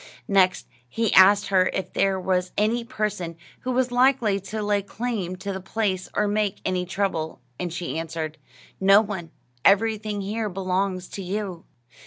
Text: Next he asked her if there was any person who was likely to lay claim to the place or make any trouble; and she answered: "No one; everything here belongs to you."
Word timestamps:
Next 0.27 0.67
he 0.89 1.13
asked 1.13 1.49
her 1.49 1.67
if 1.73 1.93
there 1.93 2.19
was 2.19 2.53
any 2.57 2.83
person 2.83 3.37
who 3.59 3.71
was 3.71 3.91
likely 3.91 4.39
to 4.39 4.63
lay 4.63 4.81
claim 4.81 5.35
to 5.35 5.53
the 5.53 5.61
place 5.61 6.09
or 6.15 6.27
make 6.27 6.59
any 6.65 6.87
trouble; 6.87 7.39
and 7.59 7.71
she 7.71 7.99
answered: 7.99 8.39
"No 8.79 8.99
one; 8.99 9.29
everything 9.63 10.21
here 10.21 10.49
belongs 10.49 11.07
to 11.09 11.21
you." 11.21 11.65